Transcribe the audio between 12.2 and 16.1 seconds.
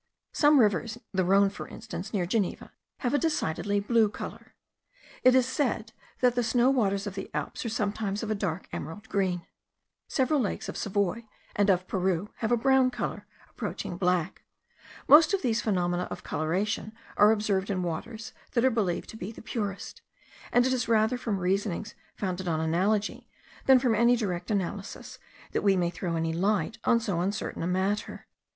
have a brown colour approaching black. Most of these phenomena